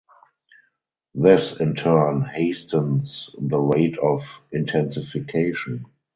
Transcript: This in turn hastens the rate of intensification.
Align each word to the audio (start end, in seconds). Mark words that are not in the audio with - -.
This 1.13 1.59
in 1.59 1.75
turn 1.75 2.23
hastens 2.23 3.29
the 3.37 3.59
rate 3.59 3.99
of 3.99 4.41
intensification. 4.51 5.85